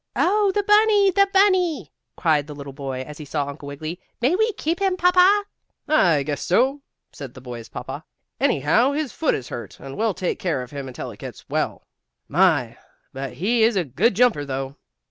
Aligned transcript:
"Oh, 0.15 0.51
the 0.55 0.63
bunny! 0.63 1.11
The 1.11 1.29
bunny!" 1.31 1.91
cried 2.17 2.47
the 2.47 2.55
little 2.55 2.73
boy, 2.73 3.03
as 3.03 3.19
he 3.19 3.23
saw 3.25 3.45
Uncle 3.47 3.67
Wiggly. 3.67 3.99
"May 4.19 4.35
we 4.35 4.51
keep 4.53 4.79
him, 4.81 4.97
papa?" 4.97 5.43
"I 5.87 6.23
guess 6.23 6.43
so," 6.43 6.81
said 7.11 7.35
the 7.35 7.39
boy's 7.39 7.69
papa. 7.69 8.03
"Anyhow 8.39 8.93
his 8.93 9.13
foot 9.13 9.35
is 9.35 9.49
hurt, 9.49 9.79
and 9.79 9.95
we'll 9.95 10.15
take 10.15 10.39
care 10.39 10.63
of 10.63 10.71
him 10.71 10.87
until 10.87 11.11
it 11.11 11.19
gets 11.19 11.47
well. 11.49 11.83
My, 12.27 12.79
but 13.13 13.33
he 13.33 13.61
is 13.61 13.75
a 13.75 13.83
good 13.83 14.15
jumper, 14.15 14.43
though!" 14.43 14.75